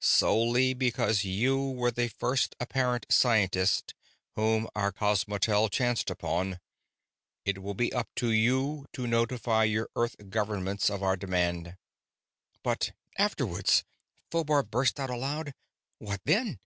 "Solely 0.00 0.72
because 0.72 1.24
you 1.24 1.72
were 1.72 1.90
the 1.90 2.08
first 2.08 2.56
apparent 2.58 3.04
scientist 3.10 3.92
whom 4.34 4.66
our 4.74 4.90
cosmotel 4.90 5.68
chanced 5.68 6.08
upon. 6.08 6.58
It 7.44 7.62
will 7.62 7.74
be 7.74 7.92
up 7.92 8.08
to 8.16 8.30
you 8.30 8.86
to 8.94 9.06
notify 9.06 9.64
your 9.64 9.90
Earth 9.94 10.16
governments 10.30 10.88
of 10.88 11.02
our 11.02 11.18
demand." 11.18 11.76
"But 12.62 12.92
afterwards!" 13.18 13.84
Phobar 14.30 14.62
burst 14.62 14.98
out 14.98 15.10
aloud. 15.10 15.52
"What 15.98 16.22
then?" 16.24 16.60